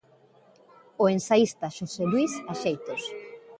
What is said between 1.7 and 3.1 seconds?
Xosé Luís Axeitos.